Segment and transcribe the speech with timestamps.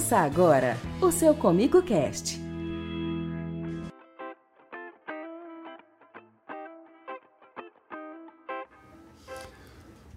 [0.00, 2.40] Ouça agora o seu Comigo Cast.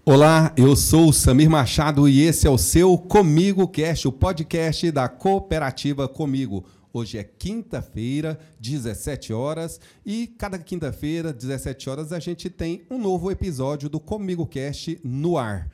[0.02, 4.90] Olá, eu sou o Samir Machado e esse é o seu Comigo Cast, o podcast
[4.90, 6.64] da cooperativa Comigo.
[6.90, 13.30] Hoje é quinta-feira, 17 horas, e cada quinta-feira, 17 horas, a gente tem um novo
[13.30, 15.68] episódio do Comigo Cast no ar.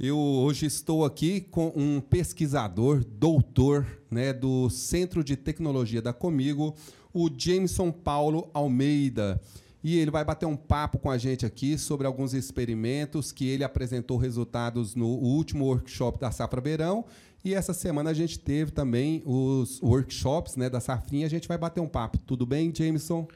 [0.00, 6.76] Eu hoje estou aqui com um pesquisador, doutor, né, do Centro de Tecnologia da Comigo,
[7.12, 9.40] o Jameson Paulo Almeida.
[9.82, 13.64] E ele vai bater um papo com a gente aqui sobre alguns experimentos que ele
[13.64, 17.04] apresentou resultados no último workshop da Safra Verão.
[17.44, 21.26] E essa semana a gente teve também os workshops né, da Safrinha.
[21.26, 22.18] A gente vai bater um papo.
[22.18, 23.26] Tudo bem, Jameson?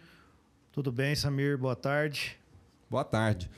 [0.70, 1.58] Tudo bem, Samir.
[1.58, 2.36] Boa tarde.
[2.88, 3.50] Boa tarde.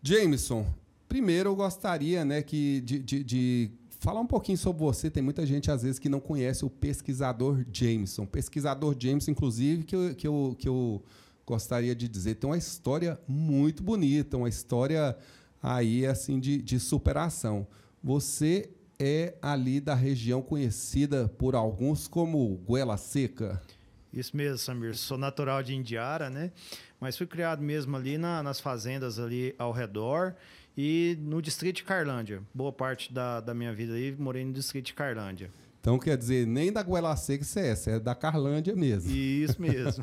[0.00, 0.64] Jameson,
[1.08, 3.70] Primeiro, eu gostaria né, que de, de, de,
[4.00, 5.10] falar um pouquinho sobre você.
[5.10, 8.26] Tem muita gente, às vezes, que não conhece o pesquisador Jameson.
[8.26, 11.02] Pesquisador Jameson, inclusive, que eu, que eu, que eu
[11.46, 15.16] gostaria de dizer, tem uma história muito bonita, uma história
[15.62, 17.66] aí assim de, de superação.
[18.02, 23.60] Você é ali da região conhecida por alguns como Goela Seca.
[24.12, 24.96] Isso mesmo, Samir.
[24.96, 26.50] Sou natural de Indiara, né?
[26.98, 30.34] Mas fui criado mesmo ali na, nas fazendas ali ao redor
[30.76, 32.42] e no distrito de Carlândia.
[32.52, 35.50] Boa parte da, da minha vida aí morei no distrito de Carlândia.
[35.80, 39.10] Então, quer dizer, nem da Goela Seca você é, você é da Carlândia mesmo.
[39.10, 40.02] Isso mesmo.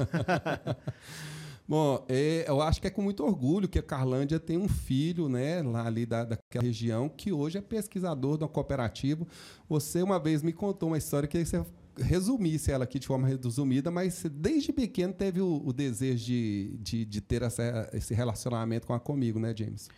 [1.68, 5.30] Bom, é, eu acho que é com muito orgulho que a Carlândia tem um filho,
[5.30, 9.26] né, lá ali da, daquela região, que hoje é pesquisador da cooperativa.
[9.70, 11.66] Você uma vez me contou uma história que você
[11.98, 17.06] resumisse ela aqui de forma resumida, mas desde pequeno teve o, o desejo de, de,
[17.06, 19.90] de ter essa, esse relacionamento com a Comigo, né, James?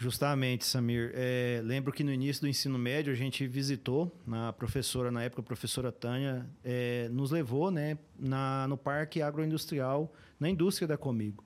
[0.00, 1.10] Justamente, Samir.
[1.12, 5.42] É, lembro que no início do ensino médio a gente visitou, a professora, na época,
[5.42, 11.42] a professora Tânia, é, nos levou né, na, no Parque Agroindustrial, na indústria da Comigo.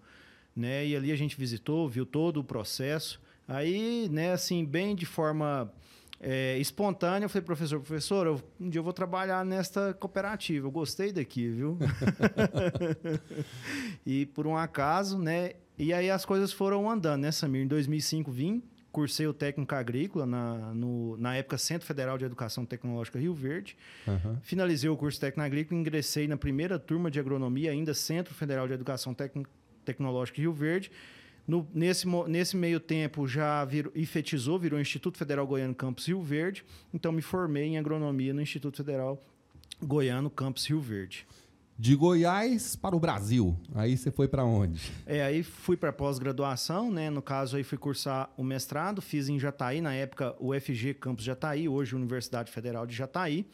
[0.54, 0.86] Né?
[0.86, 3.18] E ali a gente visitou, viu todo o processo.
[3.48, 5.72] Aí, né, assim, bem de forma
[6.20, 10.66] é, espontânea, eu falei, professor, professor, eu, um dia eu vou trabalhar nesta cooperativa.
[10.66, 11.78] Eu gostei daqui, viu?
[14.04, 17.62] e por um acaso, né, e aí as coisas foram andando, né, Samir?
[17.62, 18.62] Em 2005 vim,
[18.93, 23.77] cursei o técnico agrícola na, no, na época Centro Federal de Educação Tecnológica Rio Verde.
[24.06, 24.37] Uhum.
[24.43, 28.75] Finalizei o curso técnico agrícola, ingressei na primeira turma de agronomia, ainda Centro Federal de
[28.75, 29.33] Educação Tec
[29.84, 30.93] Tecnológica Rio Verde.
[31.49, 36.65] No, nesse, nesse meio tempo já virou, efetizou, virou Instituto Federal Goiano Campus Rio Verde.
[36.94, 39.21] Então me formei em agronomia no Instituto Federal
[39.83, 41.27] Goiano Campus Rio Verde.
[41.82, 43.59] De Goiás para o Brasil.
[43.75, 44.81] Aí você foi para onde?
[45.04, 47.10] É, aí fui para pós-graduação, né?
[47.10, 51.25] No caso aí fui cursar o mestrado, fiz em Jataí, na época o FG Campus
[51.25, 53.44] Jataí, hoje Universidade Federal de Jataí.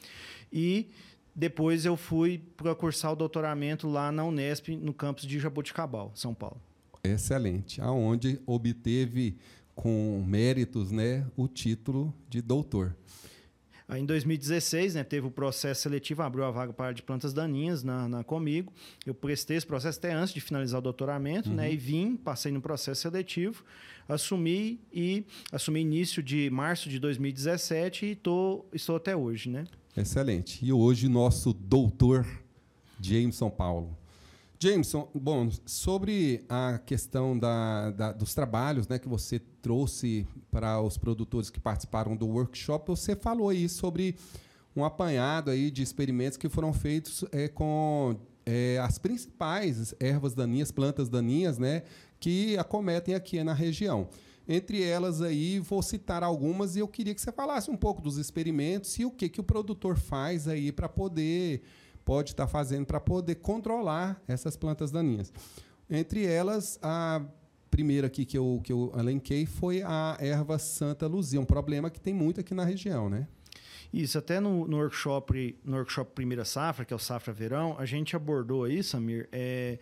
[0.53, 0.91] E
[1.35, 6.35] depois eu fui para cursar o doutoramento lá na Unesp, no campus de Jaboticabal, São
[6.35, 6.61] Paulo.
[7.03, 7.81] Excelente.
[7.81, 9.39] Aonde obteve
[9.75, 12.95] com méritos, né, o título de doutor.
[13.89, 17.83] Aí, em 2016, né, teve o processo seletivo, abriu a vaga para de plantas daninhas
[17.83, 18.71] na, na Comigo.
[19.07, 21.69] Eu prestei esse processo até antes de finalizar o doutoramento, né, uhum.
[21.69, 23.65] né, e vim, passei no processo seletivo,
[24.07, 29.67] assumi e assumi início de março de 2017 e tô, estou até hoje, né?
[29.97, 30.65] Excelente.
[30.65, 32.27] E hoje nosso doutor
[33.01, 33.97] Jameson Paulo.
[34.61, 40.99] Jameson, bom, sobre a questão da, da, dos trabalhos né, que você trouxe para os
[40.99, 44.17] produtores que participaram do workshop, você falou aí sobre
[44.75, 50.73] um apanhado aí de experimentos que foram feitos é, com é, as principais ervas daninhas,
[50.73, 51.85] plantas daninhas, né,
[52.19, 54.09] que acometem aqui na região.
[54.49, 58.17] Entre elas aí, vou citar algumas e eu queria que você falasse um pouco dos
[58.17, 61.63] experimentos e o que, que o produtor faz aí para poder
[62.09, 65.31] pode estar fazendo para poder controlar essas plantas daninhas.
[65.91, 67.21] Entre elas, a
[67.71, 72.01] primeira aqui que eu, que eu elenquei foi a erva Santa Luzia, um problema que
[72.01, 73.29] tem muito aqui na região, né?
[73.93, 77.85] Isso, até no, no, workshop, no workshop Primeira Safra, que é o Safra Verão, a
[77.85, 79.79] gente abordou aí, Samir, é,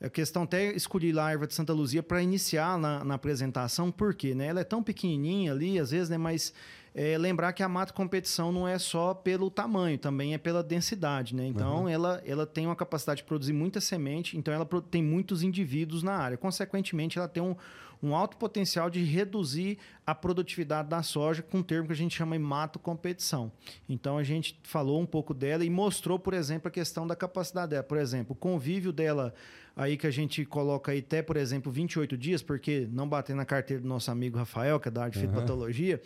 [0.00, 3.90] a questão até escolhi lá a erva de Santa Luzia para iniciar na, na apresentação,
[3.90, 6.54] porque né, ela é tão pequenininha ali, às vezes, né, mas
[6.98, 11.36] é, lembrar que a mata competição não é só pelo tamanho, também é pela densidade,
[11.36, 11.46] né?
[11.46, 11.88] Então, uhum.
[11.90, 16.14] ela, ela tem uma capacidade de produzir muita semente, então ela tem muitos indivíduos na
[16.14, 16.38] área.
[16.38, 17.54] Consequentemente, ela tem um,
[18.02, 19.76] um alto potencial de reduzir
[20.06, 23.52] a produtividade da soja com um termo que a gente chama de mato competição.
[23.86, 27.72] Então, a gente falou um pouco dela e mostrou, por exemplo, a questão da capacidade
[27.72, 27.82] dela.
[27.82, 29.34] Por exemplo, o convívio dela
[29.76, 33.44] aí que a gente coloca aí até, por exemplo, 28 dias, porque não bater na
[33.44, 35.26] carteira do nosso amigo Rafael, que é da área de Uhum.
[35.26, 36.00] fitopatologia,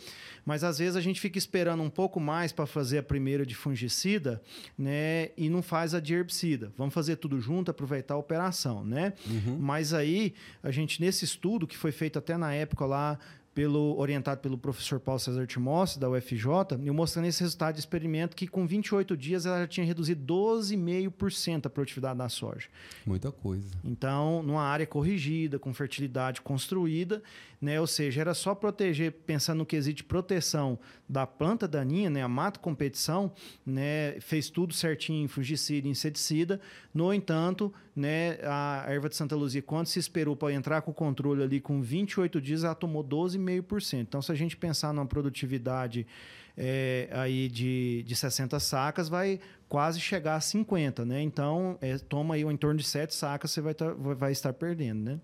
[0.44, 3.54] mas às vezes a gente fica esperando um pouco mais para fazer a primeira de
[3.54, 4.42] fungicida,
[4.76, 6.72] né, e não faz a de herbicida.
[6.76, 9.12] Vamos fazer tudo junto, aproveitar a operação, né?
[9.60, 13.18] Mas aí a gente nesse estudo que foi feito até na época lá
[13.54, 16.44] pelo, orientado pelo professor Paulo César Timóteo, da UFJ,
[16.84, 21.66] eu mostrando esse resultado de experimento que com 28 dias ela já tinha reduzido 12,5%
[21.66, 22.68] a produtividade da soja.
[23.04, 23.68] Muita coisa.
[23.84, 27.22] Então, numa área corrigida, com fertilidade construída,
[27.60, 27.80] né?
[27.80, 30.78] Ou seja, era só proteger, pensando no quesito de proteção
[31.10, 32.22] da planta daninha, né?
[32.22, 33.32] A mato competição,
[33.66, 34.20] né?
[34.20, 36.60] Fez tudo certinho, fungicida, inseticida.
[36.94, 38.38] No entanto, né?
[38.44, 41.82] A erva de Santa Luzia, quando se esperou para entrar com o controle ali com
[41.82, 44.00] 28 dias, ela tomou 12,5%.
[44.02, 46.06] Então, se a gente pensar numa produtividade
[46.56, 51.20] é, aí de, de 60 sacas, vai quase chegar a 50, né?
[51.22, 55.02] Então, é, toma aí em torno de 7 sacas, você vai, tá- vai estar perdendo,
[55.02, 55.20] né?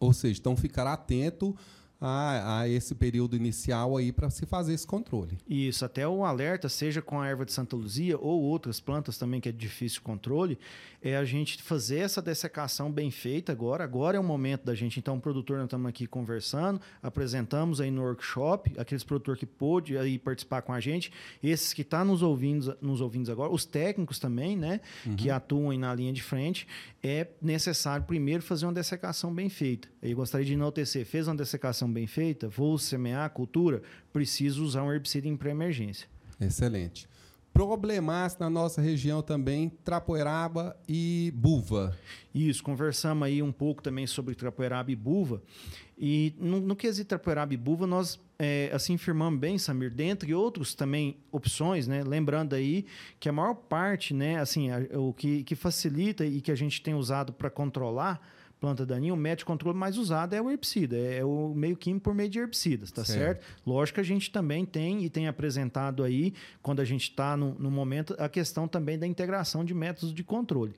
[0.00, 1.54] Ou seja, então ficar atento
[2.00, 5.38] a, a esse período inicial aí para se fazer esse controle.
[5.48, 9.40] Isso, até o alerta, seja com a erva de Santa Luzia ou outras plantas também
[9.40, 10.58] que é de difícil controle,
[11.02, 13.84] é a gente fazer essa dessecação bem feita agora.
[13.84, 17.90] Agora é o momento da gente, então, o produtor, nós estamos aqui conversando, apresentamos aí
[17.90, 22.22] no workshop, aqueles produtor que pôde aí participar com a gente, esses que estão nos
[22.22, 24.80] ouvindo, nos ouvindo agora, os técnicos também, né,
[25.16, 26.66] que atuam aí na linha de frente,
[27.02, 29.88] é necessário primeiro fazer uma dessecação bem feita.
[30.02, 34.82] Eu gostaria de enaltecer, fez uma dessecação bem feita, vou semear a cultura, preciso usar
[34.82, 36.08] um herbicida em pré-emergência.
[36.40, 37.08] Excelente.
[37.52, 41.96] Problemas na nossa região também, trapoeraba e buva.
[42.34, 45.42] Isso, conversamos aí um pouco também sobre trapoeraba e buva.
[45.98, 50.74] E no, no quesito trapoeraba e buva, nós é, assim firmamos bem, Samir, dentre outros
[50.74, 52.04] também opções, né?
[52.04, 52.84] Lembrando aí
[53.18, 56.82] que a maior parte, né, assim, a- o que, que facilita e que a gente
[56.82, 58.20] tem usado para controlar
[58.60, 62.04] planta daninha, o método de controle mais usado é o herbicida, é o meio químico
[62.04, 63.42] por meio de herbicidas, tá Certo.
[63.42, 63.62] certo?
[63.66, 66.32] Lógico que a gente também tem e tem apresentado aí,
[66.62, 70.24] quando a gente está no, no momento, a questão também da integração de métodos de
[70.24, 70.74] controle.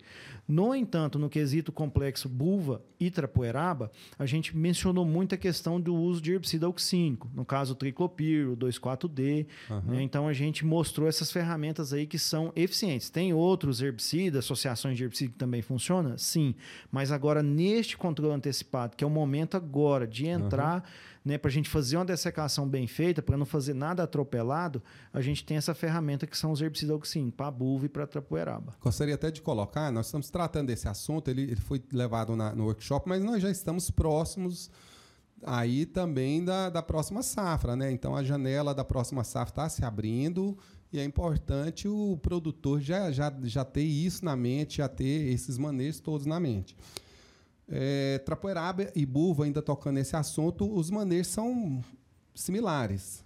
[0.47, 5.95] No entanto, no quesito complexo buva e trapoeraba, a gente mencionou muito a questão do
[5.95, 9.47] uso de herbicida auxínico, no caso o triclopir, o 2,4-D.
[9.85, 10.03] né?
[10.03, 13.11] Então a gente mostrou essas ferramentas aí que são eficientes.
[13.11, 16.17] Tem outros herbicidas, associações de herbicida que também funcionam?
[16.19, 16.55] Sim.
[16.91, 17.43] Mas agora,
[17.75, 20.83] neste controle antecipado, que é o momento agora de entrar
[21.25, 24.83] né, para a gente fazer uma dessecação bem feita, para não fazer nada atropelado,
[25.13, 28.75] a gente tem essa ferramenta que são os herbicidas auxínicos, para buva e para trapoeraba.
[28.81, 32.65] Gostaria até de colocar, nós estamos tratando desse assunto, ele, ele foi levado na- no
[32.65, 34.71] workshop, mas nós já estamos próximos
[35.45, 37.93] aí também da, da próxima safra, né?
[37.93, 40.57] Então a janela da próxima safra está se abrindo
[40.93, 45.59] e é importante o produtor já, já, já ter isso na mente, já ter esses
[45.59, 46.75] manejos todos na mente.
[47.71, 51.85] É, Trapoeraba e Buva, ainda tocando esse assunto, os manejos são
[52.35, 53.25] similares.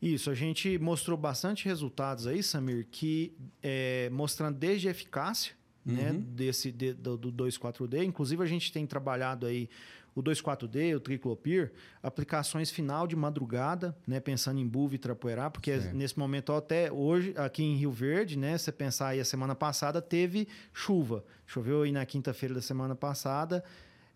[0.00, 3.32] Isso, a gente mostrou bastante resultados aí, Samir, que
[3.62, 8.02] é, mostrando desde a eficácia né, desse de- do, do 2,4-D.
[8.04, 9.68] Inclusive, a gente tem trabalhado aí
[10.16, 11.72] o 2,4-D, o triclopir,
[12.02, 17.34] aplicações final de madrugada, né, pensando em buva e trapoerá, porque nesse momento até hoje,
[17.36, 21.22] aqui em Rio Verde, né, você pensar aí a semana passada, teve chuva.
[21.46, 23.62] Choveu aí na quinta-feira da semana passada.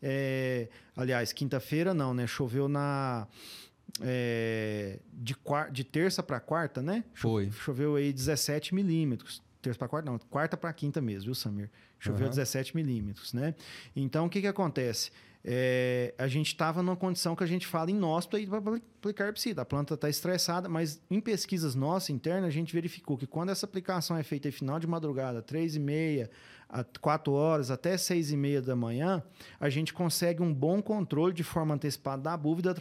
[0.03, 2.27] é, aliás, quinta-feira não, né?
[2.27, 3.29] Choveu na
[4.01, 7.05] é, de, quar- de terça para quarta, né?
[7.15, 7.51] Foi.
[7.51, 9.43] Choveu aí 17 milímetros.
[9.61, 11.71] Terça para quarta, não, quarta para quinta mesmo, viu, Samir?
[11.99, 12.31] Choveu Aham.
[12.31, 13.55] 17 milímetros, né?
[13.95, 15.11] Então, o que que acontece?
[15.45, 18.47] É, a gente estava numa condição que a gente fala inóspita e
[19.01, 19.63] aplicar herbicida.
[19.63, 23.67] A planta está estressada, mas em pesquisas nossas internas, a gente verificou que quando essa
[23.67, 26.31] aplicação é feita em final de madrugada, três e meia,
[26.69, 29.23] a 4 horas até 6 e meia da manhã,
[29.59, 32.75] a gente consegue um bom controle de forma antecipada da buva e da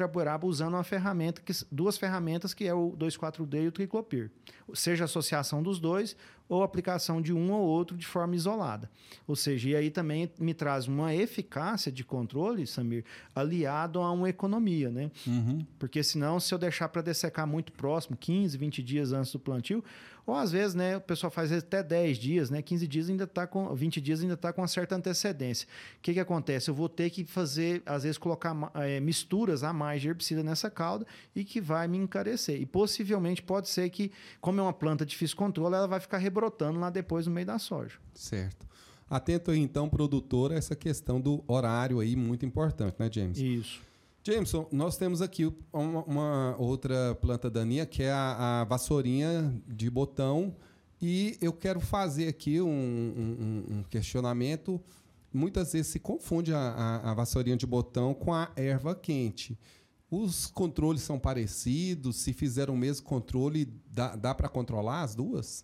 [0.44, 4.30] usando uma ferramenta, que, duas ferramentas que é o 2,4-D e o triclopir.
[4.74, 6.16] Seja a associação dos dois
[6.48, 8.90] ou aplicação de um ou outro de forma isolada.
[9.28, 14.30] Ou seja, e aí também me traz uma eficácia de controle, Samir, aliado a uma
[14.30, 15.12] economia, né?
[15.78, 19.84] Porque senão, se eu deixar para dessecar muito próximo, 15, 20 dias antes do plantio,
[20.25, 22.62] ou às vezes, né, o pessoal faz até 10 dias, né?
[22.62, 25.68] 15 dias ainda tá com 20 dias ainda está com uma certa antecedência.
[25.98, 26.70] O que, que acontece?
[26.70, 30.70] Eu vou ter que fazer, às vezes, colocar eh, misturas a mais de herbicida nessa
[30.70, 32.62] cauda e que vai me encarecer.
[32.62, 36.20] E possivelmente pode ser que, como é uma planta de difícil controle, ela vai ficar
[36.20, 37.98] rebrotando lá depois no meio da soja.
[38.13, 38.68] Certo.
[39.10, 43.39] Atento aí, então, produtor, a essa questão do horário aí, muito importante, né, James?
[43.39, 43.88] Isso.
[44.24, 49.90] Jameson, nós temos aqui uma, uma outra planta daninha, que é a, a vassourinha de
[49.90, 50.56] botão,
[51.02, 54.82] e eu quero fazer aqui um, um- um questionamento
[55.32, 59.58] muitas vezes se confunde a, a, a vassourinha de botão com a erva quente.
[60.10, 62.16] Os controles são parecidos?
[62.18, 65.64] Se fizer o mesmo controle, dá, dá para controlar as duas?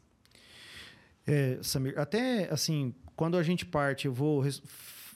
[1.25, 4.43] É, Samir, até assim, quando a gente parte, eu vou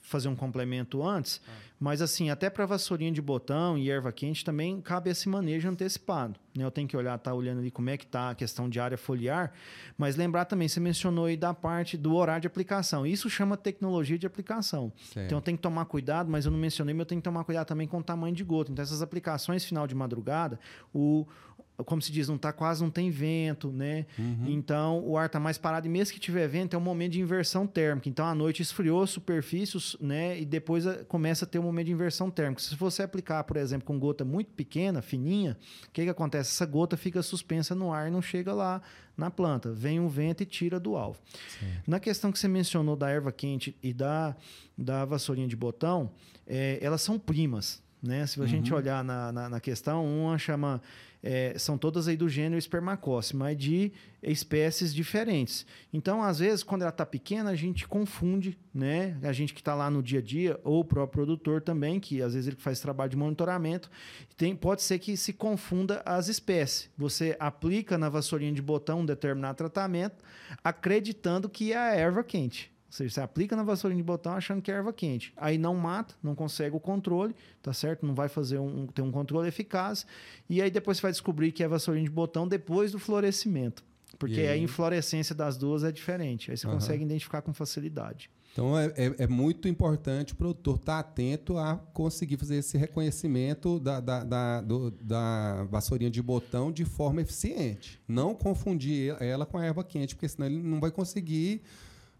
[0.09, 1.51] fazer um complemento antes, ah.
[1.79, 6.39] mas assim, até para vassourinha de botão e erva quente também cabe esse manejo antecipado.
[6.57, 6.63] Né?
[6.63, 8.97] Eu tenho que olhar, tá olhando ali como é que tá a questão de área
[8.97, 9.53] foliar,
[9.97, 13.05] mas lembrar também, você mencionou aí da parte do horário de aplicação.
[13.05, 14.91] Isso chama tecnologia de aplicação.
[14.97, 15.27] Certo.
[15.27, 17.43] Então eu tenho que tomar cuidado, mas eu não mencionei, mas eu tenho que tomar
[17.43, 18.71] cuidado também com o tamanho de gota.
[18.71, 20.59] Então essas aplicações final de madrugada,
[20.93, 21.27] o
[21.85, 24.05] como se diz, não tá quase não tem vento, né?
[24.17, 24.45] Uhum.
[24.47, 27.21] Então o ar está mais parado e mesmo que tiver vento é um momento de
[27.21, 28.09] inversão térmica.
[28.09, 30.39] Então à noite esfriou a superfície, né?
[30.39, 32.61] E depois eh, começa a ter um momento de inversão térmica.
[32.61, 35.57] Se você aplicar, por exemplo, com gota muito pequena, fininha,
[35.87, 36.51] o que que acontece?
[36.51, 38.81] Essa gota fica suspensa no ar e não chega lá
[39.15, 39.71] na planta.
[39.71, 41.19] Vem um vento e tira do alvo.
[41.59, 41.67] Sim.
[41.87, 44.35] Na questão que você mencionou da erva quente e da
[44.79, 46.09] da vassourinha de botão,
[46.47, 48.25] é, elas são primas, né?
[48.25, 48.47] Se a uhum.
[48.47, 50.81] gente olhar na, na, na questão, uma chama
[51.21, 53.91] é, são todas aí do gênero Spermacossi, mas de
[54.23, 55.65] espécies diferentes.
[55.93, 59.17] Então, às vezes, quando ela está pequena, a gente confunde, né?
[59.21, 62.21] A gente que está lá no dia a dia, ou o próprio produtor também, que
[62.21, 63.89] às vezes ele faz trabalho de monitoramento,
[64.37, 66.89] tem, pode ser que se confunda as espécies.
[66.97, 70.23] Você aplica na vassourinha de botão um determinado tratamento,
[70.63, 72.71] acreditando que é a erva quente.
[72.89, 75.31] Ou seja, você aplica na vassourinha de botão achando que é erva quente.
[75.37, 78.03] Aí não mata, não consegue o controle, tá certo?
[78.03, 80.07] Não vai fazer um, ter um controle eficaz.
[80.49, 83.83] E aí depois você vai descobrir que é vassourinha de botão depois do florescimento.
[84.17, 84.47] Porque aí?
[84.47, 86.49] a inflorescência das duas é diferente.
[86.49, 86.73] Aí você uhum.
[86.73, 88.31] consegue identificar com facilidade.
[88.51, 92.75] Então é, é, é, muito importante o produtor estar tá atento a conseguir fazer esse
[92.75, 98.01] reconhecimento da, da, da, do, da vassourinha de botão de forma eficiente.
[98.07, 101.61] Não confundir ela com a erva quente, porque senão ele não vai conseguir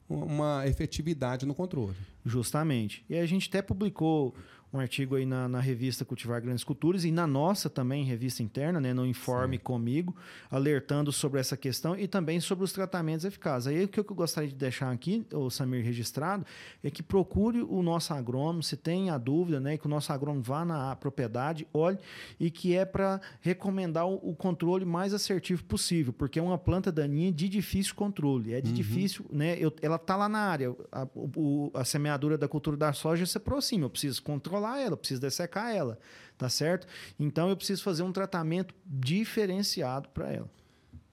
[0.10, 1.96] uma efetividade no controle.
[2.26, 3.06] Justamente.
[3.10, 4.34] E a gente até publicou
[4.72, 8.80] um artigo aí na, na, revista Cultivar Grandes Culturas e na nossa também, revista interna,
[8.80, 9.64] né, no Informe Sim.
[9.64, 10.16] Comigo,
[10.50, 13.68] alertando sobre essa questão e também sobre os tratamentos eficazes.
[13.68, 16.46] Aí o que eu gostaria de deixar aqui, o Samir registrado,
[16.84, 20.44] é que procure o nosso agrônomo, se tem a dúvida, né, que o nosso agrônomo
[20.44, 21.98] vá na propriedade, olhe
[22.40, 26.92] e que é para recomendar o, o, controle mais assertivo possível, porque é uma planta
[26.92, 28.76] daninha de difícil controle, é de uhum.
[28.76, 32.94] difícil, né, eu, ela está lá na área, a, o, a semeadura da cultura da
[32.94, 35.98] soja se aproxima, eu preciso controlar controlar ela, preciso dessecar ela,
[36.38, 36.86] tá certo?
[37.20, 40.50] Então eu preciso fazer um tratamento diferenciado para ela.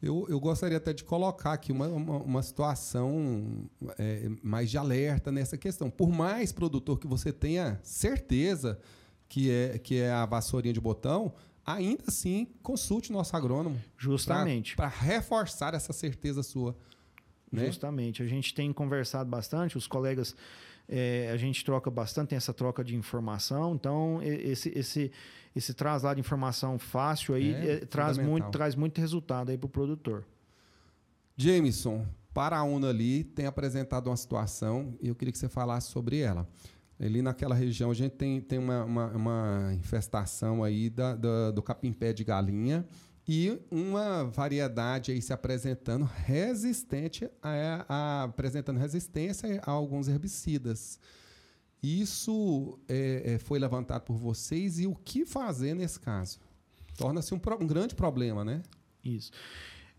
[0.03, 5.33] Eu, eu, gostaria até de colocar aqui uma, uma, uma situação é, mais de alerta
[5.33, 5.89] nessa questão.
[5.91, 8.79] Por mais produtor que você tenha certeza
[9.27, 11.33] que é, que é a vassourinha de botão,
[11.65, 13.81] ainda assim consulte o nosso agrônomo.
[13.97, 14.77] Justamente.
[14.77, 16.77] Para reforçar essa certeza sua.
[17.51, 17.67] Né?
[17.67, 18.23] Justamente.
[18.23, 20.37] A gente tem conversado bastante, os colegas
[20.89, 23.75] é, a gente troca bastante, tem essa troca de informação.
[23.75, 25.11] Então, esse, esse,
[25.55, 29.67] esse traslado de informação fácil aí é, é, traz, muito, traz muito resultado aí para
[29.67, 30.25] o produtor.
[31.37, 35.91] Jameson, para a UNA ali, tem apresentado uma situação e eu queria que você falasse
[35.91, 36.49] sobre ela.
[36.99, 41.63] Ali naquela região a gente tem, tem uma, uma, uma infestação aí da, da, do
[41.63, 42.87] capim-pé de galinha
[43.29, 51.01] e uma variedade aí se apresentando resistente a, a apresentando resistência a alguns herbicidas.
[51.83, 56.39] Isso é, é, foi levantado por vocês e o que fazer nesse caso?
[56.97, 58.63] Torna-se um, um, grande problema, né?
[59.05, 59.31] Isso.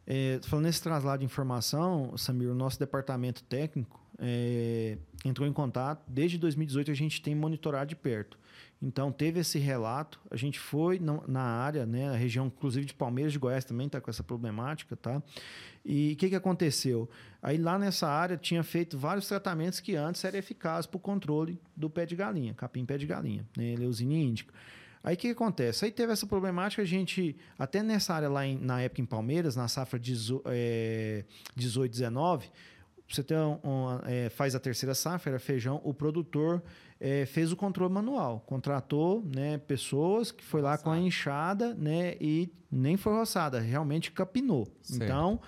[0.05, 6.03] É, falando nesse traslado de informação, Samir, o nosso departamento técnico é, entrou em contato.
[6.07, 8.39] Desde 2018 a gente tem monitorado de perto.
[8.81, 13.33] Então teve esse relato, a gente foi na área, né, a região inclusive de Palmeiras
[13.33, 15.21] de Goiás também está com essa problemática, tá?
[15.83, 17.09] E o que, que aconteceu?
[17.41, 21.59] Aí lá nessa área tinha feito vários tratamentos que antes eram eficazes para o controle
[21.75, 24.53] do pé de galinha, capim pé de galinha, né, leucina índica.
[25.03, 25.85] Aí o que, que, acontece?
[25.85, 29.55] Aí teve essa problemática, a gente, até nessa área lá em, na época em Palmeiras,
[29.55, 31.23] na safra 18, é,
[31.55, 32.49] 18 19,
[33.09, 36.61] você tem um, um, é, faz a terceira safra, era feijão, o produtor
[36.99, 42.15] é, fez o controle manual, contratou né, pessoas que foi lá com a enxada né,
[42.19, 44.67] e nem foi roçada, realmente capinou.
[44.81, 45.03] Certo.
[45.03, 45.39] Então,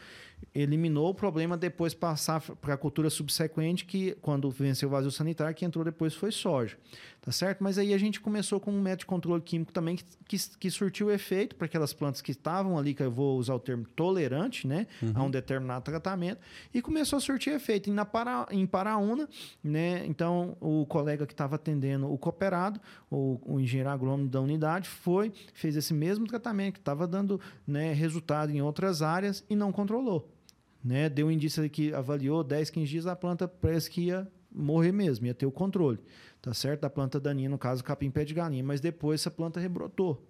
[0.54, 5.56] eliminou o problema depois passar para a cultura subsequente, que quando venceu o vazio sanitário,
[5.56, 6.78] que entrou depois foi soja
[7.22, 7.64] tá certo?
[7.64, 10.72] Mas aí a gente começou com um método de controle químico também que, que, que
[10.72, 14.68] surtiu efeito para aquelas plantas que estavam ali, que eu vou usar o termo tolerante,
[14.68, 15.12] né, uhum.
[15.16, 16.40] a um determinado tratamento,
[16.74, 17.90] e começou a surtir efeito.
[17.90, 19.28] E na para, em Paraúna,
[19.64, 24.88] né, então o colega que estava atendendo o cooperado, o, o engenheiro agrônomo da unidade,
[24.88, 29.72] foi, fez esse mesmo tratamento que estava dando né, resultado em outras áreas e não
[29.72, 30.30] controlou.
[30.84, 31.10] Né?
[31.10, 35.26] Deu um indício que avaliou 10, 15 dias, a planta parece que ia morrer mesmo,
[35.26, 36.00] ia ter o controle,
[36.42, 36.82] tá certo?
[36.82, 38.64] Da planta daninha, no caso, capim pé de galinha.
[38.64, 40.26] Mas depois essa planta rebrotou.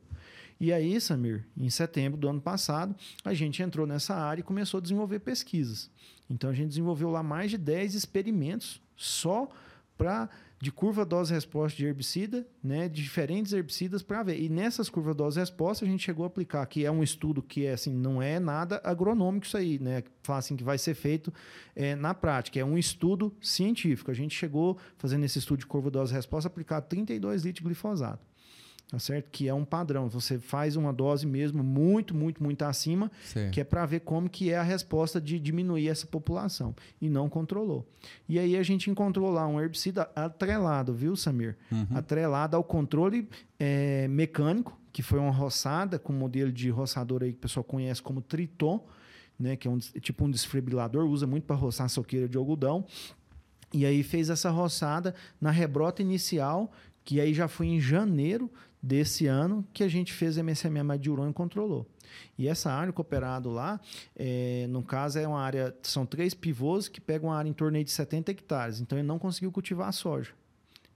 [0.59, 4.79] E aí, Samir, em setembro do ano passado, a gente entrou nessa área e começou
[4.79, 5.89] a desenvolver pesquisas.
[6.29, 9.49] Então a gente desenvolveu lá mais de 10 experimentos só
[9.97, 14.39] para de curva dose resposta de herbicida, né, de diferentes herbicidas para ver.
[14.39, 17.65] E nessas curvas dose resposta a gente chegou a aplicar que é um estudo que
[17.65, 21.33] é assim, não é nada agronômico isso aí, né, fala assim que vai ser feito
[21.75, 24.11] é, na prática, é um estudo científico.
[24.11, 28.28] A gente chegou fazendo esse estudo de curva dose resposta aplicar 32 litros de glifosato
[28.89, 29.29] tá certo?
[29.31, 30.09] Que é um padrão.
[30.09, 33.53] Você faz uma dose mesmo muito, muito, muito acima, certo.
[33.53, 36.75] que é para ver como que é a resposta de diminuir essa população.
[36.99, 37.87] E não controlou.
[38.27, 41.55] E aí a gente encontrou lá um herbicida atrelado, viu, Samir?
[41.71, 41.85] Uhum.
[41.93, 43.29] Atrelado ao controle
[43.59, 47.63] é, mecânico, que foi uma roçada com um modelo de roçador aí que o pessoal
[47.63, 48.83] conhece como Triton,
[49.39, 52.85] né, que é um, tipo um desfibrilador, usa muito para roçar soqueira de algodão.
[53.71, 56.71] E aí fez essa roçada na rebrota inicial,
[57.05, 58.51] que aí já foi em janeiro
[58.81, 61.85] desse ano que a gente fez MSMA urânio e controlou.
[62.37, 63.79] E essa área cooperado lá,
[64.15, 65.75] é, no caso, é uma área.
[65.83, 68.79] São três pivôs que pegam uma área em torno de 70 hectares.
[68.79, 70.31] Então ele não conseguiu cultivar a soja.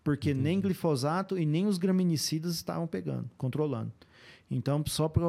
[0.04, 3.92] Porque nem glifosato e nem os graminicidas estavam pegando, controlando.
[4.52, 5.24] Então, só para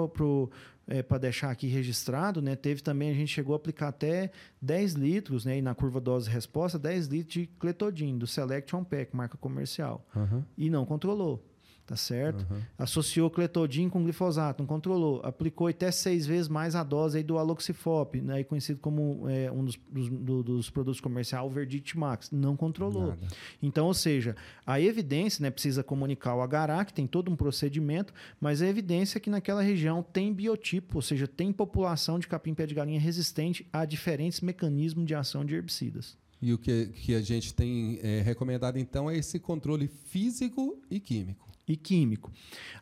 [0.89, 5.45] é, deixar aqui registrado, né, teve também, a gente chegou a aplicar até 10 litros,
[5.45, 10.05] né, e na curva dose-resposta, 10 litros de cletodin, do Select On Pack, marca comercial.
[10.15, 10.43] Uhum.
[10.59, 11.41] E não controlou
[11.87, 12.47] tá certo?
[12.51, 12.61] Uhum.
[12.79, 15.21] Associou cletodin com glifosato, não controlou.
[15.23, 19.65] Aplicou até seis vezes mais a dose aí do aloxifop, né, conhecido como é, um
[19.65, 23.09] dos, dos, do, dos produtos comerciais, o Verdict Max, não controlou.
[23.09, 23.27] Nada.
[23.63, 24.35] Então, ou seja,
[24.67, 29.19] a evidência, né, precisa comunicar o agará, que tem todo um procedimento, mas a evidência
[29.19, 33.67] é que naquela região tem biotipo, ou seja, tem população de capim-pé de galinha resistente
[33.73, 36.17] a diferentes mecanismos de ação de herbicidas.
[36.41, 41.01] E o que, que a gente tem é, recomendado, então, é esse controle físico e
[41.01, 42.33] químico e químico.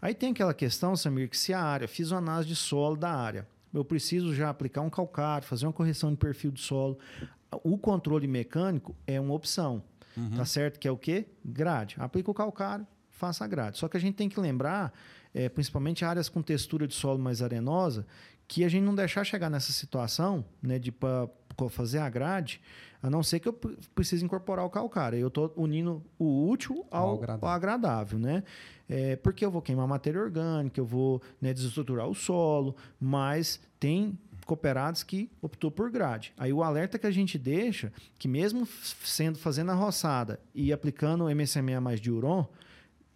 [0.00, 3.10] Aí tem aquela questão, Samir, que se a área, fiz uma análise de solo da
[3.10, 6.98] área, eu preciso já aplicar um calcário, fazer uma correção de perfil do solo.
[7.62, 9.82] O controle mecânico é uma opção,
[10.16, 10.30] uhum.
[10.30, 10.78] tá certo?
[10.78, 11.26] Que é o quê?
[11.44, 11.96] Grade.
[11.98, 13.78] Aplica o calcário, faça a grade.
[13.78, 14.92] Só que a gente tem que lembrar,
[15.32, 18.06] é, principalmente áreas com textura de solo mais arenosa,
[18.46, 20.92] que a gente não deixar chegar nessa situação, né, de
[21.70, 22.60] fazer a grade,
[23.02, 23.52] a não ser que eu
[23.94, 25.18] precise incorporar o calcário.
[25.18, 27.48] Eu estou unindo o útil ao, ao agradável.
[27.48, 28.42] Ao agradável né?
[28.88, 34.18] É, porque eu vou queimar matéria orgânica, eu vou né, desestruturar o solo, mas tem
[34.44, 36.32] cooperados que optou por grade.
[36.36, 38.66] Aí o alerta que a gente deixa, que mesmo
[39.02, 42.46] sendo fazendo a roçada e aplicando o MSMA mais diuron,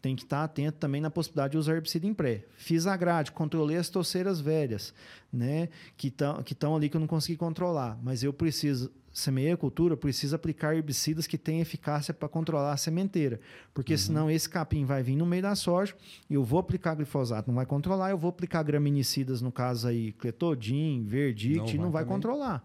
[0.07, 2.45] tem que estar atento também na possibilidade de usar herbicida em pré.
[2.57, 4.95] Fiz a grade, controlei as torceiras velhas,
[5.33, 9.97] né, que estão que ali que eu não consegui controlar, mas eu preciso semeia cultura
[9.97, 13.41] precisa aplicar herbicidas que têm eficácia para controlar a sementeira,
[13.75, 13.99] porque uhum.
[13.99, 15.93] senão esse capim vai vir no meio da soja,
[16.31, 21.03] eu vou aplicar glifosato, não vai controlar, eu vou aplicar graminicidas, no caso aí, cletodin,
[21.05, 22.65] verdict, não, não vai, vai controlar.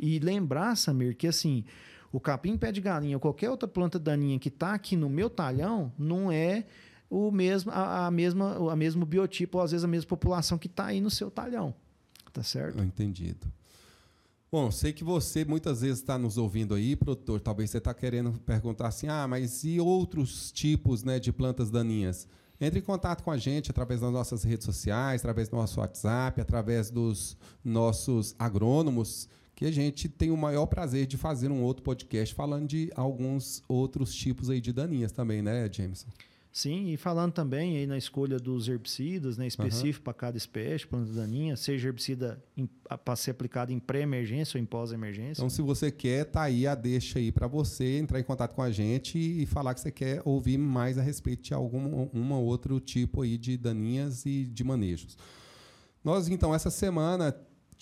[0.00, 1.64] E lembrar, Samir, que assim,
[2.12, 5.30] o capim pé de galinha ou qualquer outra planta daninha que está aqui no meu
[5.30, 6.66] talhão não é
[7.08, 10.66] o mesmo, a, a, mesma, a mesmo biotipo, ou às vezes a mesma população que
[10.66, 11.74] está aí no seu talhão.
[12.32, 12.82] Tá certo?
[12.82, 13.46] Entendido.
[14.50, 17.40] Bom, sei que você muitas vezes está nos ouvindo aí, produtor.
[17.40, 22.28] Talvez você está querendo perguntar assim: ah, mas e outros tipos né, de plantas daninhas?
[22.60, 26.40] Entre em contato com a gente através das nossas redes sociais, através do nosso WhatsApp,
[26.40, 29.28] através dos nossos agrônomos,
[29.62, 33.62] que a gente tem o maior prazer de fazer um outro podcast falando de alguns
[33.68, 36.08] outros tipos aí de daninhas também, né, Jameson?
[36.52, 40.04] Sim, e falando também aí na escolha dos herbicidas, né, específico uhum.
[40.04, 42.42] para cada espécie, planta daninha, seja herbicida
[43.04, 45.40] para ser aplicado em pré-emergência ou em pós-emergência.
[45.40, 48.62] Então, se você quer, tá aí a deixa aí para você entrar em contato com
[48.62, 52.80] a gente e falar que você quer ouvir mais a respeito de algum uma outro
[52.80, 55.16] tipo aí de daninhas e de manejos.
[56.02, 57.32] Nós então essa semana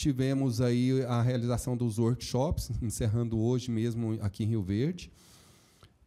[0.00, 5.12] tivemos aí a realização dos workshops, encerrando hoje mesmo aqui em Rio Verde.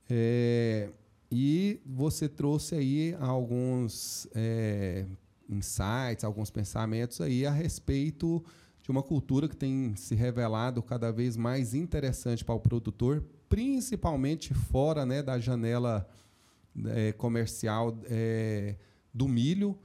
[0.10, 0.89] É,
[1.32, 5.06] e você trouxe aí alguns é,
[5.47, 8.43] insights, alguns pensamentos aí a respeito
[8.82, 14.56] de uma cultura que tem se revelado cada vez mais interessante para o produtor, principalmente
[14.56, 16.10] fora né, da janela
[16.88, 18.75] é, comercial é,
[19.13, 19.77] do milho,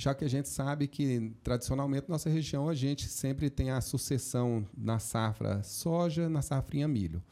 [0.00, 4.66] já que a gente sabe que tradicionalmente nossa região a gente sempre tem a sucessão
[4.74, 7.22] na safra soja, na safrinha milho.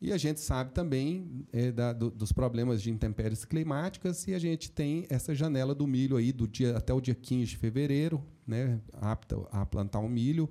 [0.00, 4.38] E a gente sabe também é, da, do, dos problemas de intempéries climáticas e a
[4.38, 8.22] gente tem essa janela do milho aí do dia até o dia 15 de fevereiro,
[8.46, 10.48] né, apta a plantar o um milho,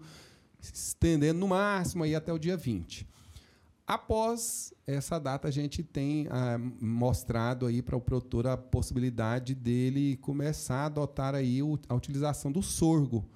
[0.61, 3.07] estendendo no máximo aí até o dia 20.
[3.91, 10.15] Após essa data, a gente tem ah, mostrado aí para o produtor a possibilidade dele
[10.21, 13.29] começar a adotar aí o, a utilização do sorgo.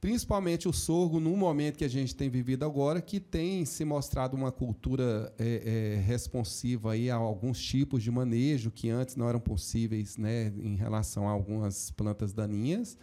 [0.00, 4.34] Principalmente o sorgo, no momento que a gente tem vivido agora, que tem se mostrado
[4.34, 9.38] uma cultura é, é, responsiva aí a alguns tipos de manejo que antes não eram
[9.38, 12.96] possíveis né, em relação a algumas plantas daninhas.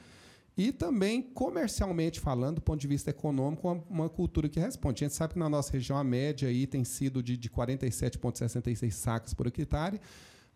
[0.58, 5.04] E também, comercialmente falando, do ponto de vista econômico, uma, cultura que responde.
[5.04, 8.92] A gente sabe que na nossa região a média aí tem sido de, de 47,66
[8.92, 10.00] sacas por hectare,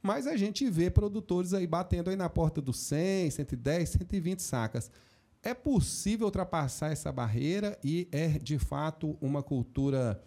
[0.02, 4.90] mas a gente vê produtores aí batendo aí na porta dos 100, 110, 120 sacas.
[5.44, 10.24] É possível ultrapassar essa barreira e é, de fato, uma cultura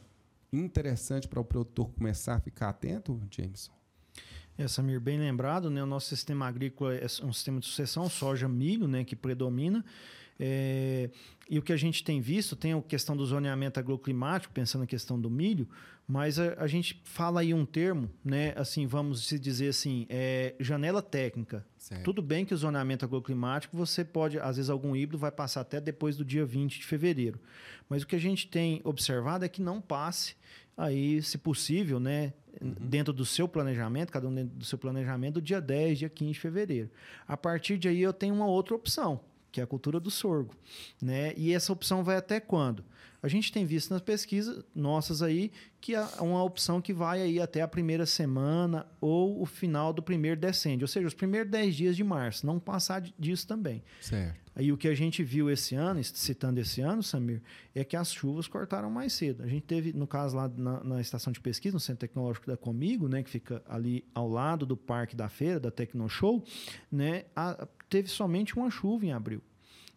[0.52, 3.72] interessante para o produtor começar a ficar atento, Jameson?
[4.56, 5.82] É, Samir, bem lembrado, né?
[5.82, 9.04] O nosso sistema agrícola é um sistema de sucessão, soja, milho, né?
[9.04, 9.84] Que predomina.
[10.38, 11.10] É,
[11.48, 14.86] e o que a gente tem visto, tem a questão do zoneamento agroclimático, pensando na
[14.86, 15.68] questão do milho,
[16.06, 18.52] mas a, a gente fala aí um termo, né?
[18.56, 21.64] Assim, vamos se dizer assim, é, janela técnica.
[21.78, 22.02] Certo.
[22.02, 25.80] Tudo bem que o zoneamento agroclimático, você pode, às vezes, algum híbrido vai passar até
[25.80, 27.40] depois do dia 20 de fevereiro.
[27.88, 30.34] Mas o que a gente tem observado é que não passe
[30.76, 32.74] aí, se possível, né, uhum.
[32.80, 36.32] dentro do seu planejamento, cada um dentro do seu planejamento, do dia 10, dia 15
[36.32, 36.90] de fevereiro.
[37.26, 40.54] A partir de aí eu tenho uma outra opção, que é a cultura do sorgo,
[41.00, 41.32] né?
[41.36, 42.84] E essa opção vai até quando?
[43.22, 47.40] A gente tem visto nas pesquisas nossas aí que é uma opção que vai aí
[47.40, 51.74] até a primeira semana ou o final do primeiro descende, ou seja, os primeiros 10
[51.74, 53.82] dias de março, não passar disso também.
[54.00, 54.40] Certo.
[54.54, 57.42] Aí o que a gente viu esse ano, citando esse ano, Samir,
[57.74, 59.42] é que as chuvas cortaram mais cedo.
[59.42, 62.56] A gente teve, no caso lá na, na estação de pesquisa, no Centro Tecnológico da
[62.56, 66.44] Comigo, né, que fica ali ao lado do Parque da Feira, da Tecnoshow,
[66.90, 69.42] né, a, teve somente uma chuva em abril,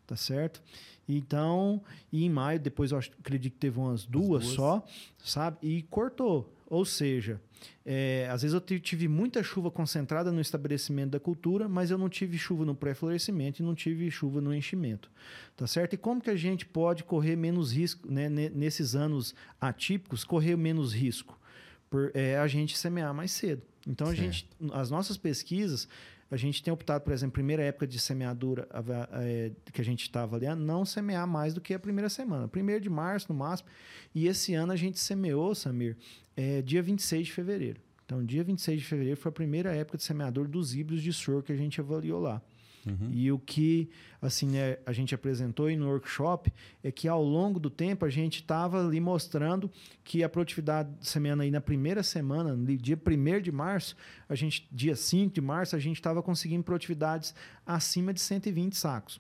[0.06, 0.62] tá certo?
[1.08, 4.56] Então, e em maio, depois eu acredito que teve umas duas, duas.
[4.56, 4.86] só,
[5.24, 5.58] sabe?
[5.62, 6.52] E cortou.
[6.68, 7.40] Ou seja,
[7.86, 12.10] é, às vezes eu tive muita chuva concentrada no estabelecimento da cultura, mas eu não
[12.10, 15.12] tive chuva no pré-florescimento e não tive chuva no enchimento.
[15.56, 15.94] Tá certo?
[15.94, 20.94] E como que a gente pode correr menos risco, né, nesses anos atípicos, correr menos
[20.94, 21.40] risco?
[21.88, 23.62] Por é, a gente semear mais cedo.
[23.88, 25.88] Então, a gente, as nossas pesquisas,
[26.30, 28.68] a gente tem optado, por exemplo, primeira época de semeadura
[29.14, 32.48] é, que a gente estava ali, a não semear mais do que a primeira semana.
[32.48, 33.70] Primeiro de março, no máximo.
[34.14, 35.96] E esse ano a gente semeou, Samir,
[36.36, 37.80] é, dia 26 de fevereiro.
[38.06, 41.44] Então, dia 26 de fevereiro foi a primeira época de semeador dos híbridos de soro
[41.44, 42.42] que a gente avaliou lá.
[42.86, 43.10] Uhum.
[43.12, 43.90] E o que
[44.22, 46.52] assim né, a gente apresentou aí no workshop
[46.84, 49.72] é que ao longo do tempo a gente estava ali mostrando
[50.04, 53.96] que a produtividade semeando aí na primeira semana, no dia 1 de março,
[54.30, 57.34] a gente, dia 5 de março, a gente estava conseguindo produtividades
[57.66, 59.20] acima de 120 sacos.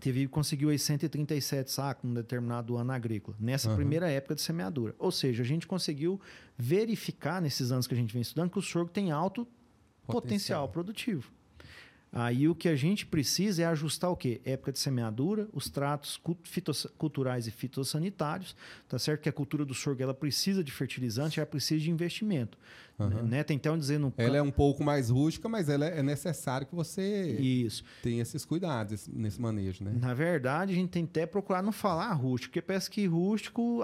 [0.00, 3.76] Teve, conseguiu aí 137 sacos num determinado ano agrícola, nessa uhum.
[3.76, 4.94] primeira época de semeadura.
[4.98, 6.20] Ou seja, a gente conseguiu
[6.58, 9.46] verificar nesses anos que a gente vem estudando que o sorgo tem alto
[10.06, 11.32] potencial, potencial produtivo.
[12.16, 14.40] Aí o que a gente precisa é ajustar o quê?
[14.44, 16.20] Época de semeadura, os tratos
[16.96, 18.54] culturais e fitossanitários,
[18.88, 19.22] tá certo?
[19.22, 22.56] Que a cultura do sorgo ela precisa de fertilizante, ela precisa de investimento.
[22.96, 23.24] Uhum.
[23.24, 23.42] Né?
[23.42, 26.74] Tem então dizer no Ela é um pouco mais rústica, mas ela é necessário que
[26.76, 27.82] você Isso.
[28.00, 29.92] tenha esses cuidados nesse manejo, né?
[30.00, 33.82] Na verdade, a gente tem até procurar não falar rústico, porque parece que rústico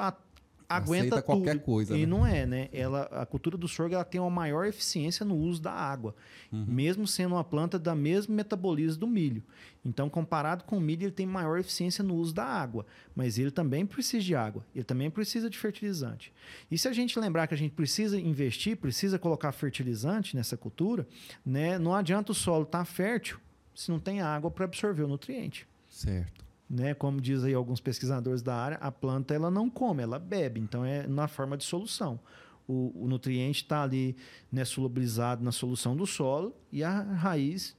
[0.71, 1.65] aguenta Aceita qualquer tudo.
[1.65, 1.97] coisa.
[1.97, 2.07] E né?
[2.07, 2.69] não é, né?
[2.73, 6.15] Ela, a cultura do sorgo ela tem uma maior eficiência no uso da água,
[6.53, 6.65] uhum.
[6.69, 9.43] mesmo sendo uma planta da mesmo metabolismo do milho.
[9.85, 13.51] Então, comparado com o milho, ele tem maior eficiência no uso da água, mas ele
[13.51, 16.33] também precisa de água, ele também precisa de fertilizante.
[16.71, 21.09] E se a gente lembrar que a gente precisa investir, precisa colocar fertilizante nessa cultura,
[21.45, 21.79] né?
[21.79, 23.41] Não adianta o solo estar tá fértil
[23.75, 25.67] se não tem água para absorver o nutriente.
[25.89, 26.95] Certo né?
[26.95, 30.61] Como diz aí alguns pesquisadores da área, a planta ela não come, ela bebe.
[30.61, 32.21] Então é na forma de solução.
[32.69, 34.17] O, o nutriente está ali
[34.53, 37.77] né, solubilizado na solução do solo e a raiz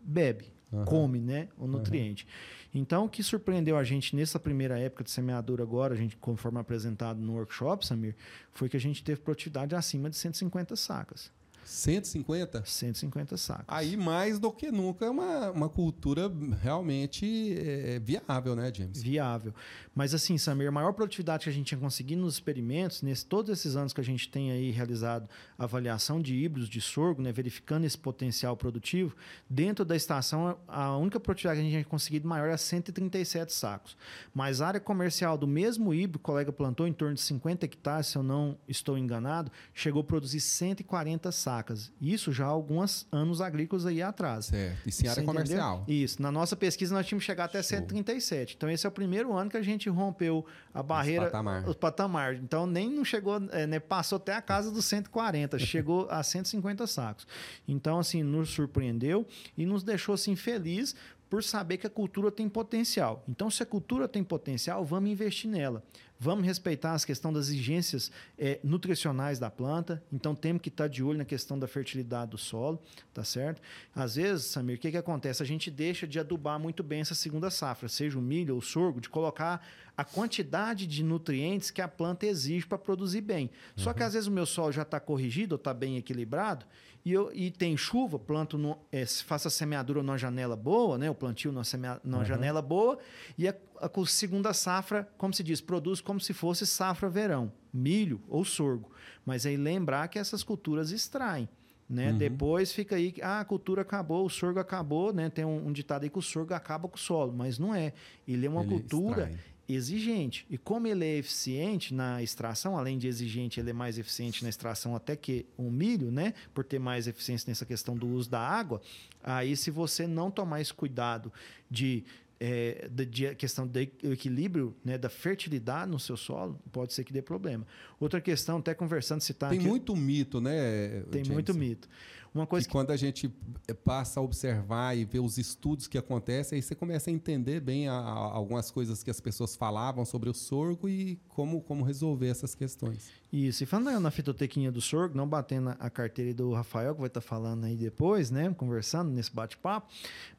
[0.00, 0.84] bebe, uhum.
[0.84, 2.24] come né, o nutriente.
[2.24, 2.62] Uhum.
[2.74, 6.58] Então, o que surpreendeu a gente nessa primeira época de semeadura agora, a gente, conforme
[6.58, 8.16] apresentado no workshop, Samir,
[8.50, 11.30] foi que a gente teve produtividade acima de 150 sacas.
[11.64, 12.64] 150?
[12.64, 13.64] 150 sacos.
[13.68, 19.02] Aí, mais do que nunca, é uma, uma cultura realmente é, viável, né, James?
[19.02, 19.54] Viável.
[19.94, 23.50] Mas, assim, Samir, a maior produtividade que a gente tinha conseguido nos experimentos, nesses todos
[23.50, 27.84] esses anos que a gente tem aí realizado avaliação de híbridos de sorgo, né, verificando
[27.84, 29.14] esse potencial produtivo,
[29.48, 33.96] dentro da estação, a única produtividade que a gente tinha conseguido maior é 137 sacos.
[34.34, 38.08] Mas a área comercial do mesmo híbrido, o colega plantou em torno de 50 hectares,
[38.08, 41.92] se eu não estou enganado, chegou a produzir 140 sacos sacas.
[42.00, 44.46] Isso já há alguns anos agrícolas aí atrás.
[44.46, 44.88] Certo.
[44.88, 45.84] Isso em área comercial.
[45.86, 46.22] Isso.
[46.22, 47.78] Na nossa pesquisa nós tínhamos chegar até Show.
[47.78, 48.56] 137.
[48.56, 51.68] Então esse é o primeiro ano que a gente rompeu a barreira, patamar.
[51.68, 52.34] o patamar.
[52.36, 56.86] Então nem não chegou, é, né, passou até a casa dos 140, chegou a 150
[56.86, 57.26] sacos.
[57.68, 60.94] Então assim, nos surpreendeu e nos deixou assim feliz
[61.28, 63.24] por saber que a cultura tem potencial.
[63.26, 65.82] Então, se a cultura tem potencial, vamos investir nela.
[66.22, 70.00] Vamos respeitar as questões das exigências é, nutricionais da planta.
[70.12, 72.80] Então, temos que estar de olho na questão da fertilidade do solo,
[73.12, 73.60] tá certo?
[73.92, 75.42] Às vezes, Samir, o que, que acontece?
[75.42, 78.62] A gente deixa de adubar muito bem essa segunda safra, seja o milho ou o
[78.62, 83.46] sorgo, de colocar a quantidade de nutrientes que a planta exige para produzir bem.
[83.46, 83.82] Uhum.
[83.82, 84.06] Só que, uhum.
[84.06, 86.64] às vezes, o meu solo já está corrigido ou está bem equilibrado
[87.04, 91.10] e, eu, e tem chuva, planto, no, é, faço a semeadura numa janela boa, né?
[91.10, 92.24] o plantio numa, semea, numa uhum.
[92.24, 92.98] janela boa,
[93.36, 98.20] e a, a, segunda safra, como se diz, produz como se fosse safra verão, milho
[98.28, 98.90] ou sorgo.
[99.26, 101.48] Mas aí lembrar que essas culturas extraem.
[101.88, 102.10] Né?
[102.10, 102.18] Uhum.
[102.18, 105.28] Depois fica aí, ah, a cultura acabou, o sorgo acabou, né?
[105.28, 107.92] Tem um, um, ditado aí que o sorgo acaba com o solo, mas não é.
[108.26, 110.46] Ele é uma Ele cultura extrai exigente.
[110.50, 114.48] E como ele é eficiente na extração, além de exigente, ele é mais eficiente na
[114.48, 116.34] extração até que o milho, né?
[116.52, 118.80] Por ter mais eficiência nessa questão do uso da água.
[119.22, 121.32] Aí, se você não tomar esse cuidado
[121.70, 122.04] de
[122.44, 127.12] é, de, de, questão do equilíbrio, né, da fertilidade no seu solo, pode ser que
[127.12, 127.64] dê problema.
[128.00, 131.04] Outra questão, até conversando, citar Tem aqui, muito mito, né?
[131.12, 131.88] Tem muito mito.
[132.34, 133.30] Uma coisa que, que, quando a gente
[133.68, 137.60] eh, passa a observar e ver os estudos que acontecem, aí você começa a entender
[137.60, 141.84] bem a, a, algumas coisas que as pessoas falavam sobre o sorgo e como, como
[141.84, 143.10] resolver essas questões.
[143.30, 143.62] Isso.
[143.64, 147.20] E falando na fitotequinha do sorgo, não batendo a carteira do Rafael, que vai estar
[147.20, 148.52] falando aí depois, né?
[148.56, 149.90] Conversando nesse bate-papo.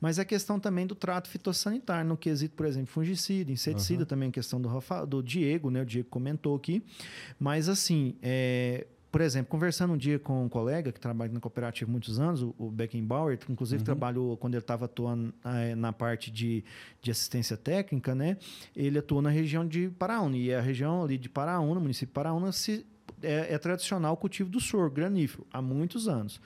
[0.02, 4.08] Mas a questão também do trato fitossanitário, no quesito, por exemplo, fungicida, inseticida, uhum.
[4.08, 5.82] também a questão do, Rafa, do Diego, né?
[5.82, 6.84] O Diego comentou aqui.
[7.40, 11.88] Mas assim, é, por exemplo, conversando um dia com um colega que trabalha na cooperativa
[11.88, 13.86] há muitos anos, o, o Beckenbauer, inclusive uhum.
[13.86, 16.66] trabalhou quando ele estava atuando é, na parte de,
[17.00, 18.38] de assistência técnica, né?
[18.76, 20.36] Ele atuou na região de Paraúna.
[20.36, 22.88] E a região ali de Paraúna, município de Paraúna, se,
[23.22, 26.42] é, é, tradicional o cultivo do sorgo granífero, há muitos anos.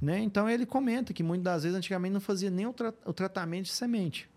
[0.00, 0.20] Né?
[0.20, 3.64] Então ele comenta que muitas das vezes antigamente não fazia nem o, tra o tratamento
[3.64, 4.30] de semente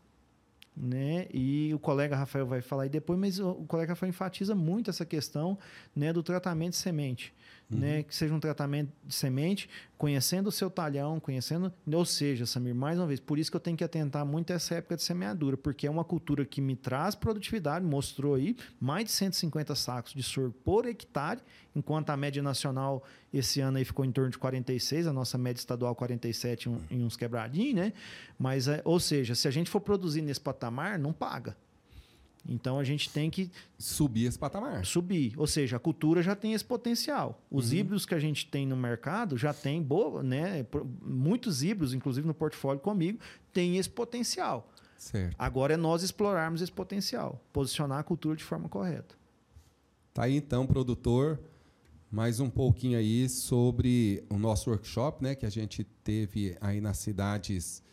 [0.75, 1.27] né?
[1.33, 4.89] E o colega Rafael vai falar aí depois, mas o, o colega Rafael enfatiza muito
[4.89, 5.57] essa questão,
[5.95, 7.33] né, do tratamento de semente,
[7.71, 7.79] uhum.
[7.79, 8.03] né?
[8.03, 12.97] Que seja um tratamento de semente, conhecendo o seu talhão, conhecendo, ou seja, Samir, mais
[12.97, 15.55] uma vez, por isso que eu tenho que atentar muito a essa época de semeadura,
[15.57, 20.21] porque é uma cultura que me traz produtividade, mostrou aí mais de 150 sacos de
[20.21, 21.39] sorgo por hectare,
[21.75, 25.59] enquanto a média nacional esse ano aí ficou em torno de 46, a nossa média
[25.59, 27.93] estadual 47 um, em uns quebradinhos, né?
[28.37, 31.55] Mas, é, ou seja, se a gente for produzir nesse patamar, não paga.
[32.47, 34.85] Então a gente tem que subir esse patamar.
[34.85, 37.41] Subir, ou seja, a cultura já tem esse potencial.
[37.49, 37.77] Os uhum.
[37.77, 40.65] híbridos que a gente tem no mercado já tem boa, né?
[41.01, 43.19] Muitos híbridos, inclusive no portfólio comigo,
[43.51, 44.69] tem esse potencial.
[44.97, 45.35] Certo.
[45.37, 49.15] Agora é nós explorarmos esse potencial, posicionar a cultura de forma correta.
[50.13, 51.39] Tá aí então, produtor,
[52.09, 56.97] mais um pouquinho aí sobre o nosso workshop, né, que a gente teve aí nas
[56.97, 57.83] cidades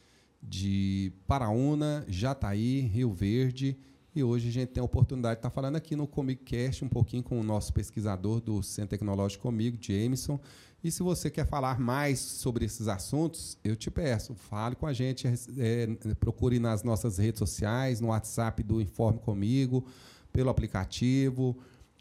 [0.41, 3.77] de Paraúna, Jataí, Rio Verde
[4.15, 7.23] e hoje a gente tem a oportunidade de estar falando aqui no Comicast um pouquinho
[7.23, 10.39] com o nosso pesquisador do Centro Tecnológico comigo, Jameson.
[10.85, 14.93] E se você quer falar mais sobre esses assuntos, eu te peço, fale com a
[14.93, 15.87] gente, é,
[16.21, 19.87] procure nas nossas redes sociais, no WhatsApp do Informe Comigo,
[20.31, 21.57] pelo aplicativo.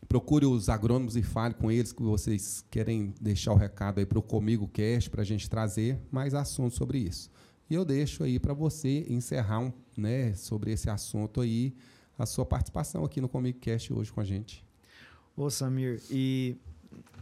[0.10, 4.20] Procure os agrônomos e fale com eles que vocês querem deixar o recado aí para
[4.20, 7.30] o Comigo Cast para a gente trazer mais assuntos sobre isso.
[7.70, 11.74] E eu deixo aí para você encerrar um, né, sobre esse assunto aí
[12.22, 14.64] a sua participação aqui no Comicast hoje com a gente.
[15.36, 16.56] Ô, Samir, e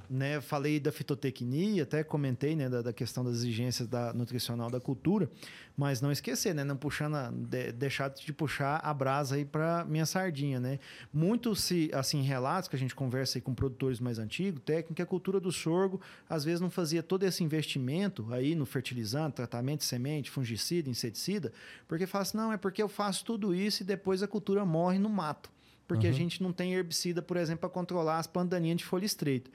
[0.10, 4.80] né, falei da fitotecnia, até comentei né, da, da, questão das exigências da nutricional da
[4.80, 5.30] cultura,
[5.78, 10.06] mas não esquecer, né, não puxando, de, deixar de puxar a brasa aí para minha
[10.06, 10.80] sardinha, né?
[11.14, 15.06] Muitos se assim relatos que a gente conversa aí com produtores mais antigos, técnica, a
[15.06, 19.86] cultura do sorgo às vezes não fazia todo esse investimento aí no fertilizante, tratamento de
[19.86, 21.54] semente, fungicida, inseticida,
[21.88, 24.98] porque fala assim, não, é porque eu faço tudo isso e depois a cultura morre
[24.98, 25.52] no mato
[25.88, 26.14] porque uhum.
[26.14, 29.50] a gente não tem herbicida, por exemplo, para controlar as pandaninhas de folha estreita.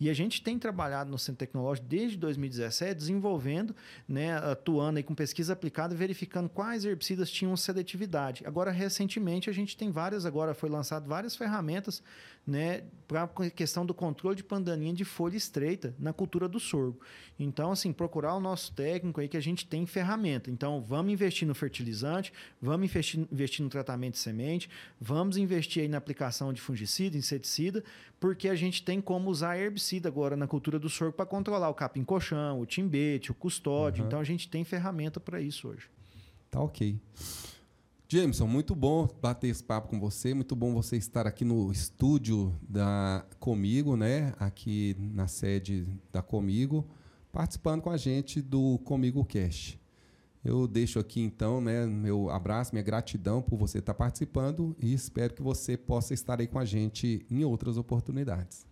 [0.00, 3.74] E a gente tem trabalhado no Centro Tecnológico desde 2017, desenvolvendo,
[4.08, 8.44] né, atuando aí com pesquisa aplicada, verificando quais herbicidas tinham seletividade.
[8.46, 12.02] Agora, recentemente, a gente tem várias, agora foi lançado várias ferramentas
[12.46, 17.00] né, para a questão do controle de pandaninha de folha estreita na cultura do sorgo.
[17.38, 20.50] Então, assim, procurar o nosso técnico aí que a gente tem ferramenta.
[20.50, 25.88] Então, vamos investir no fertilizante, vamos investir, investir no tratamento de semente, vamos investir aí
[25.88, 27.84] na aplicação de fungicida, inseticida,
[28.18, 31.74] porque a gente tem como usar herbicida agora na cultura do sorgo para controlar o
[31.74, 34.02] capim-colchão, o timbete, o custódio.
[34.02, 34.06] Uhum.
[34.08, 35.88] Então a gente tem ferramenta para isso hoje.
[36.50, 37.00] Tá ok.
[38.10, 42.54] Jameson, muito bom bater esse papo com você, muito bom você estar aqui no estúdio
[42.66, 44.32] da Comigo, né?
[44.38, 46.86] Aqui na sede da Comigo,
[47.30, 49.78] participando com a gente do Comigo Cast.
[50.44, 55.34] Eu deixo aqui então, né, meu abraço, minha gratidão por você estar participando e espero
[55.34, 58.67] que você possa estar aí com a gente em outras oportunidades.